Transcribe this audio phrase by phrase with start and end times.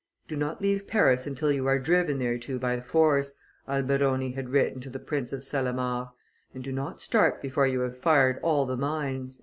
[0.27, 3.35] "Do not leave Paris until you are driven thereto by force,"
[3.67, 6.09] Alberoni had written to the Prince of Cellamare,
[6.55, 9.37] "and do not start before you have fired all the mines."